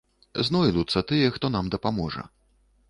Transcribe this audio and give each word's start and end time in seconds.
Знойдуцца 0.47 1.03
тыя, 1.11 1.29
хто 1.37 1.53
нам 1.59 1.65
дапаможа. 1.75 2.27